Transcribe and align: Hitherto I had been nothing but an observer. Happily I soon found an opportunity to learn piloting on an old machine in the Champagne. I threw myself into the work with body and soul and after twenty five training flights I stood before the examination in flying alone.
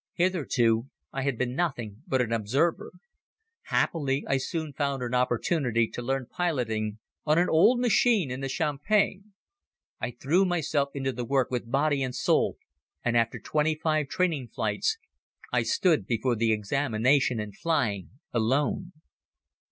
Hitherto 0.15 0.87
I 1.13 1.21
had 1.21 1.37
been 1.37 1.53
nothing 1.55 2.01
but 2.07 2.23
an 2.23 2.31
observer. 2.33 2.91
Happily 3.65 4.25
I 4.27 4.37
soon 4.37 4.73
found 4.73 5.03
an 5.03 5.13
opportunity 5.13 5.87
to 5.89 6.01
learn 6.01 6.25
piloting 6.27 6.97
on 7.23 7.37
an 7.37 7.47
old 7.49 7.79
machine 7.79 8.31
in 8.31 8.41
the 8.41 8.49
Champagne. 8.49 9.33
I 9.99 10.09
threw 10.19 10.43
myself 10.43 10.89
into 10.95 11.11
the 11.11 11.23
work 11.23 11.51
with 11.51 11.69
body 11.69 12.01
and 12.01 12.15
soul 12.15 12.57
and 13.05 13.15
after 13.15 13.37
twenty 13.37 13.75
five 13.75 14.07
training 14.07 14.47
flights 14.47 14.97
I 15.53 15.61
stood 15.61 16.07
before 16.07 16.35
the 16.35 16.51
examination 16.51 17.39
in 17.39 17.51
flying 17.51 18.09
alone. 18.33 18.93